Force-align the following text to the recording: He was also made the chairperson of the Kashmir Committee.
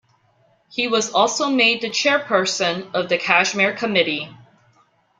He 0.67 0.87
was 0.87 1.11
also 1.11 1.47
made 1.47 1.81
the 1.81 1.89
chairperson 1.91 2.91
of 2.95 3.07
the 3.07 3.19
Kashmir 3.19 3.73
Committee. 3.75 4.35